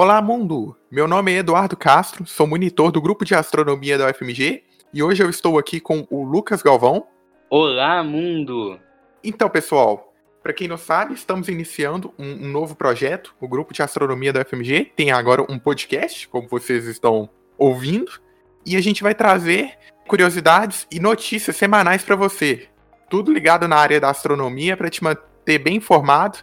Olá, 0.00 0.22
mundo! 0.22 0.76
Meu 0.88 1.08
nome 1.08 1.32
é 1.32 1.38
Eduardo 1.38 1.76
Castro, 1.76 2.24
sou 2.24 2.46
monitor 2.46 2.92
do 2.92 3.02
grupo 3.02 3.24
de 3.24 3.34
astronomia 3.34 3.98
da 3.98 4.08
UFMG 4.08 4.62
e 4.94 5.02
hoje 5.02 5.24
eu 5.24 5.28
estou 5.28 5.58
aqui 5.58 5.80
com 5.80 6.06
o 6.08 6.22
Lucas 6.22 6.62
Galvão. 6.62 7.08
Olá, 7.50 8.00
mundo! 8.04 8.78
Então, 9.24 9.50
pessoal, 9.50 10.14
para 10.40 10.52
quem 10.52 10.68
não 10.68 10.76
sabe, 10.76 11.14
estamos 11.14 11.48
iniciando 11.48 12.14
um, 12.16 12.46
um, 12.46 12.48
novo 12.48 12.76
projeto. 12.76 13.34
O 13.40 13.48
grupo 13.48 13.74
de 13.74 13.82
astronomia 13.82 14.32
da 14.32 14.42
UFMG 14.42 14.92
tem 14.94 15.10
agora 15.10 15.44
um 15.50 15.58
podcast, 15.58 16.28
como 16.28 16.46
vocês 16.46 16.86
estão 16.86 17.28
ouvindo, 17.58 18.20
e 18.64 18.76
a 18.76 18.80
gente 18.80 19.02
vai 19.02 19.16
trazer 19.16 19.72
curiosidades 20.06 20.86
e 20.92 21.00
notícias 21.00 21.56
semanais 21.56 22.04
para 22.04 22.14
você. 22.14 22.68
Tudo 23.10 23.32
ligado 23.32 23.66
na 23.66 23.74
área 23.74 24.00
da 24.00 24.10
astronomia 24.10 24.76
para 24.76 24.90
te 24.90 25.02
manter 25.02 25.58
bem 25.58 25.74
informado, 25.74 26.38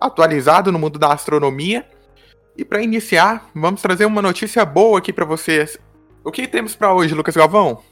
atualizado 0.00 0.70
no 0.70 0.78
mundo 0.78 0.96
da 0.96 1.12
astronomia 1.12 1.84
e 2.60 2.64
para 2.64 2.82
iniciar, 2.82 3.50
vamos 3.54 3.80
trazer 3.80 4.04
uma 4.04 4.20
notícia 4.20 4.66
boa 4.66 4.98
aqui 4.98 5.14
para 5.14 5.24
vocês. 5.24 5.78
O 6.22 6.30
que 6.30 6.46
temos 6.46 6.76
para 6.76 6.92
hoje, 6.92 7.14
Lucas 7.14 7.34
Galvão? 7.34 7.82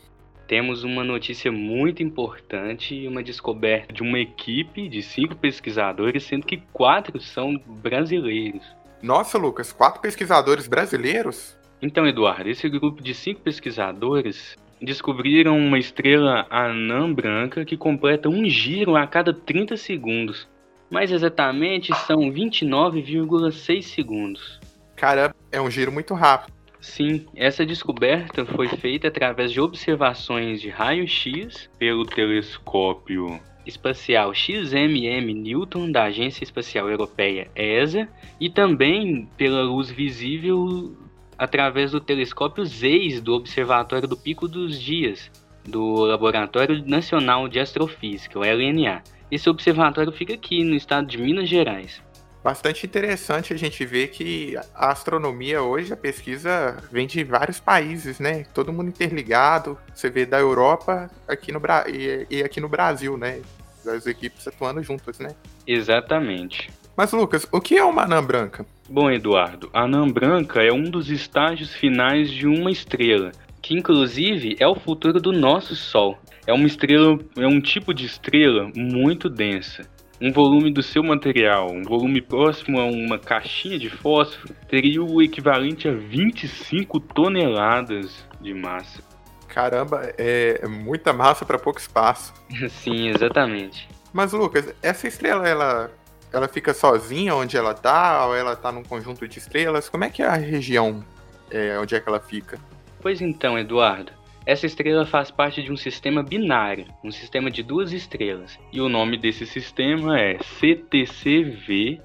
Temos 0.46 0.84
uma 0.84 1.02
notícia 1.02 1.50
muito 1.50 2.02
importante 2.02 2.94
e 2.94 3.08
uma 3.08 3.22
descoberta 3.22 3.94
de 3.94 4.02
uma 4.02 4.18
equipe 4.18 4.86
de 4.86 5.02
cinco 5.02 5.34
pesquisadores, 5.34 6.24
sendo 6.24 6.44
que 6.44 6.58
quatro 6.70 7.18
são 7.18 7.58
brasileiros. 7.66 8.62
Nossa, 9.02 9.38
Lucas, 9.38 9.72
quatro 9.72 10.02
pesquisadores 10.02 10.68
brasileiros? 10.68 11.56
Então, 11.80 12.06
Eduardo, 12.06 12.50
esse 12.50 12.68
grupo 12.68 13.02
de 13.02 13.14
cinco 13.14 13.40
pesquisadores 13.40 14.54
descobriram 14.82 15.56
uma 15.56 15.78
estrela 15.78 16.46
anã 16.50 17.10
branca 17.10 17.64
que 17.64 17.76
completa 17.76 18.28
um 18.28 18.44
giro 18.44 18.96
a 18.96 19.06
cada 19.06 19.32
30 19.32 19.78
segundos. 19.78 20.46
Mais 20.90 21.10
exatamente, 21.12 21.94
são 22.06 22.30
29,6 22.30 23.82
segundos. 23.82 24.60
Cara, 24.96 25.34
é 25.52 25.60
um 25.60 25.70
giro 25.70 25.92
muito 25.92 26.14
rápido. 26.14 26.52
Sim, 26.80 27.26
essa 27.34 27.66
descoberta 27.66 28.46
foi 28.46 28.68
feita 28.68 29.08
através 29.08 29.52
de 29.52 29.60
observações 29.60 30.60
de 30.60 30.68
raio-x 30.68 31.68
pelo 31.78 32.06
telescópio 32.06 33.40
espacial 33.66 34.32
XMM 34.32 35.34
Newton 35.34 35.90
da 35.90 36.04
Agência 36.04 36.42
Espacial 36.42 36.88
Europeia 36.88 37.50
ESA 37.54 38.08
e 38.40 38.48
também 38.48 39.28
pela 39.36 39.62
luz 39.62 39.90
visível 39.90 40.96
através 41.36 41.92
do 41.92 42.00
telescópio 42.00 42.64
ZEIS 42.64 43.20
do 43.20 43.34
Observatório 43.34 44.08
do 44.08 44.16
Pico 44.16 44.48
dos 44.48 44.80
Dias 44.80 45.30
do 45.64 46.04
Laboratório 46.04 46.82
Nacional 46.86 47.46
de 47.46 47.60
Astrofísica, 47.60 48.38
o 48.38 48.42
LNA. 48.42 49.02
Esse 49.30 49.48
observatório 49.50 50.10
fica 50.12 50.34
aqui 50.34 50.64
no 50.64 50.74
estado 50.74 51.06
de 51.06 51.18
Minas 51.18 51.48
Gerais. 51.48 52.02
Bastante 52.42 52.86
interessante 52.86 53.52
a 53.52 53.56
gente 53.56 53.84
ver 53.84 54.08
que 54.08 54.56
a 54.74 54.90
astronomia 54.90 55.60
hoje, 55.60 55.92
a 55.92 55.96
pesquisa 55.96 56.76
vem 56.90 57.06
de 57.06 57.22
vários 57.24 57.60
países, 57.60 58.18
né? 58.18 58.44
Todo 58.54 58.72
mundo 58.72 58.88
interligado. 58.88 59.76
Você 59.92 60.08
vê 60.08 60.24
da 60.24 60.38
Europa 60.38 61.10
aqui 61.26 61.52
no 61.52 61.60
Bra 61.60 61.84
e, 61.88 62.26
e 62.30 62.42
aqui 62.42 62.60
no 62.60 62.68
Brasil, 62.68 63.18
né? 63.18 63.42
As 63.86 64.06
equipes 64.06 64.46
atuando 64.46 64.82
juntas, 64.82 65.18
né? 65.18 65.34
Exatamente. 65.66 66.70
Mas, 66.96 67.12
Lucas, 67.12 67.46
o 67.52 67.60
que 67.60 67.76
é 67.76 67.84
uma 67.84 68.04
anã 68.04 68.24
branca? 68.24 68.64
Bom, 68.88 69.10
Eduardo, 69.10 69.68
a 69.72 69.82
anã 69.82 70.08
branca 70.08 70.62
é 70.62 70.72
um 70.72 70.84
dos 70.84 71.10
estágios 71.10 71.74
finais 71.74 72.30
de 72.30 72.46
uma 72.46 72.70
estrela, 72.70 73.32
que 73.60 73.74
inclusive 73.74 74.56
é 74.58 74.66
o 74.66 74.74
futuro 74.74 75.20
do 75.20 75.32
nosso 75.32 75.76
Sol. 75.76 76.18
É 76.48 76.52
uma 76.54 76.66
estrela, 76.66 77.18
é 77.36 77.46
um 77.46 77.60
tipo 77.60 77.92
de 77.92 78.06
estrela 78.06 78.72
muito 78.74 79.28
densa. 79.28 79.82
Um 80.18 80.32
volume 80.32 80.72
do 80.72 80.82
seu 80.82 81.02
material, 81.02 81.70
um 81.70 81.82
volume 81.82 82.22
próximo 82.22 82.80
a 82.80 82.86
uma 82.86 83.18
caixinha 83.18 83.78
de 83.78 83.90
fósforo, 83.90 84.54
teria 84.66 85.04
o 85.04 85.20
equivalente 85.20 85.86
a 85.86 85.92
25 85.92 87.00
toneladas 87.00 88.26
de 88.40 88.54
massa. 88.54 89.02
Caramba, 89.46 90.10
é 90.16 90.66
muita 90.66 91.12
massa 91.12 91.44
para 91.44 91.58
pouco 91.58 91.78
espaço. 91.78 92.32
Sim, 92.70 93.08
exatamente. 93.10 93.86
Mas 94.10 94.32
Lucas, 94.32 94.74
essa 94.82 95.06
estrela 95.06 95.46
ela 95.46 95.90
ela 96.32 96.48
fica 96.48 96.72
sozinha 96.72 97.34
onde 97.34 97.58
ela 97.58 97.74
tá 97.74 98.24
ou 98.26 98.34
ela 98.34 98.56
tá 98.56 98.72
num 98.72 98.82
conjunto 98.82 99.28
de 99.28 99.38
estrelas? 99.38 99.90
Como 99.90 100.04
é 100.04 100.08
que 100.08 100.22
é 100.22 100.26
a 100.26 100.36
região 100.36 101.04
é, 101.50 101.78
onde 101.78 101.94
é 101.94 102.00
que 102.00 102.08
ela 102.08 102.20
fica? 102.20 102.58
Pois 103.02 103.20
então, 103.20 103.58
Eduardo. 103.58 104.17
Essa 104.48 104.64
estrela 104.64 105.04
faz 105.04 105.30
parte 105.30 105.62
de 105.62 105.70
um 105.70 105.76
sistema 105.76 106.22
binário, 106.22 106.86
um 107.04 107.12
sistema 107.12 107.50
de 107.50 107.62
duas 107.62 107.92
estrelas, 107.92 108.58
e 108.72 108.80
o 108.80 108.88
nome 108.88 109.18
desse 109.18 109.44
sistema 109.44 110.18
é 110.18 110.38
CTCVJ 110.38 112.00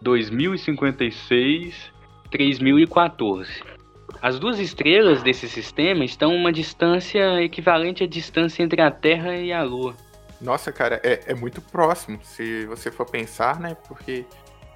2056 0.00 1.92
3014. 2.30 3.64
As 4.22 4.38
duas 4.38 4.60
estrelas 4.60 5.20
desse 5.20 5.48
sistema 5.48 6.04
estão 6.04 6.30
a 6.30 6.36
uma 6.36 6.52
distância 6.52 7.42
equivalente 7.42 8.04
à 8.04 8.06
distância 8.06 8.62
entre 8.62 8.80
a 8.80 8.88
Terra 8.88 9.34
e 9.34 9.52
a 9.52 9.64
Lua. 9.64 9.96
Nossa, 10.40 10.70
cara, 10.70 11.00
é, 11.02 11.32
é 11.32 11.34
muito 11.34 11.60
próximo, 11.60 12.20
se 12.22 12.64
você 12.66 12.92
for 12.92 13.10
pensar, 13.10 13.58
né? 13.58 13.76
Porque 13.88 14.24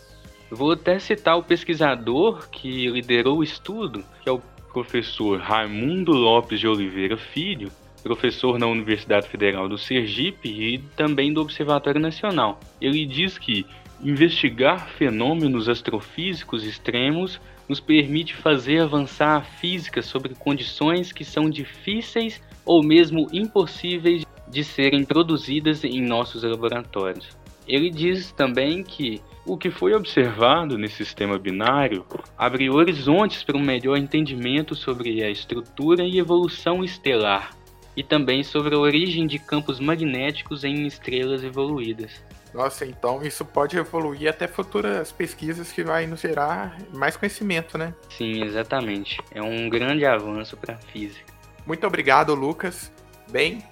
Vou 0.50 0.72
até 0.72 0.98
citar 0.98 1.38
o 1.38 1.42
pesquisador 1.42 2.48
que 2.50 2.88
liderou 2.88 3.38
o 3.38 3.44
estudo, 3.44 4.04
que 4.22 4.28
é 4.28 4.32
o 4.32 4.40
professor 4.72 5.40
Raimundo 5.40 6.12
Lopes 6.12 6.60
de 6.60 6.68
Oliveira 6.68 7.16
Filho, 7.16 7.70
professor 8.06 8.56
na 8.56 8.68
Universidade 8.68 9.28
Federal 9.28 9.68
do 9.68 9.76
Sergipe 9.76 10.48
e 10.48 10.78
também 10.94 11.32
do 11.32 11.40
Observatório 11.40 12.00
Nacional. 12.00 12.60
Ele 12.80 13.04
diz 13.04 13.36
que 13.36 13.66
investigar 14.00 14.88
fenômenos 14.90 15.68
astrofísicos 15.68 16.62
extremos 16.62 17.40
nos 17.68 17.80
permite 17.80 18.32
fazer 18.36 18.80
avançar 18.80 19.38
a 19.38 19.40
física 19.40 20.02
sobre 20.02 20.36
condições 20.36 21.10
que 21.10 21.24
são 21.24 21.50
difíceis 21.50 22.40
ou 22.64 22.80
mesmo 22.80 23.26
impossíveis 23.32 24.24
de 24.48 24.62
serem 24.62 25.04
produzidas 25.04 25.82
em 25.82 26.00
nossos 26.00 26.44
laboratórios. 26.44 27.36
Ele 27.66 27.90
diz 27.90 28.30
também 28.30 28.84
que 28.84 29.20
o 29.44 29.56
que 29.56 29.70
foi 29.70 29.92
observado 29.94 30.78
nesse 30.78 31.04
sistema 31.04 31.36
binário 31.36 32.04
abre 32.38 32.70
horizontes 32.70 33.42
para 33.42 33.56
um 33.56 33.62
melhor 33.62 33.96
entendimento 33.96 34.76
sobre 34.76 35.24
a 35.24 35.30
estrutura 35.30 36.04
e 36.04 36.18
evolução 36.18 36.84
estelar, 36.84 37.50
e 37.96 38.04
também 38.04 38.42
sobre 38.42 38.74
a 38.74 38.78
origem 38.78 39.26
de 39.26 39.38
campos 39.38 39.80
magnéticos 39.80 40.64
em 40.64 40.86
estrelas 40.86 41.42
evoluídas. 41.42 42.22
Nossa, 42.52 42.86
então 42.86 43.22
isso 43.22 43.44
pode 43.44 43.76
evoluir 43.76 44.28
até 44.28 44.46
futuras 44.46 45.12
pesquisas 45.12 45.72
que 45.72 45.82
vai 45.82 46.06
nos 46.06 46.20
gerar 46.20 46.78
mais 46.94 47.16
conhecimento, 47.16 47.76
né? 47.76 47.94
Sim, 48.08 48.44
exatamente. 48.44 49.18
É 49.30 49.42
um 49.42 49.68
grande 49.68 50.06
avanço 50.06 50.56
para 50.56 50.74
a 50.74 50.78
física. 50.78 51.32
Muito 51.66 51.86
obrigado, 51.86 52.34
Lucas. 52.34 52.92
Bem, 53.30 53.62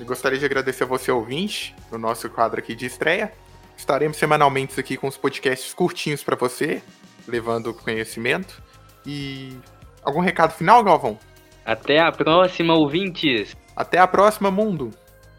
eu 0.00 0.06
gostaria 0.06 0.38
de 0.38 0.44
agradecer 0.44 0.84
a 0.84 0.86
você, 0.86 1.12
ouvinte, 1.12 1.74
no 1.90 1.98
nosso 1.98 2.28
quadro 2.30 2.58
aqui 2.58 2.74
de 2.74 2.86
estreia. 2.86 3.32
Estaremos 3.76 4.16
semanalmente 4.16 4.78
aqui 4.78 4.96
com 4.96 5.06
os 5.06 5.16
podcasts 5.16 5.72
curtinhos 5.74 6.22
para 6.22 6.36
você. 6.36 6.82
levando 7.28 7.72
conhecimento. 7.72 8.60
E 9.06 9.56
algum 10.02 10.20
recado 10.20 10.52
final, 10.52 10.82
Galvão? 10.82 11.18
Até 11.64 12.00
a 12.00 12.10
próxima, 12.10 12.74
ouvintes! 12.74 13.56
Até 13.74 13.98
a 13.98 14.06
próxima, 14.06 14.50
mundo! 14.50 14.90